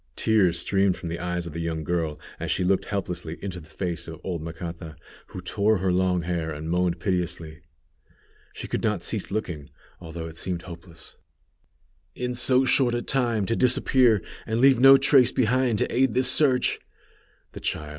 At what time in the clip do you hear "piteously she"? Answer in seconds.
6.99-8.67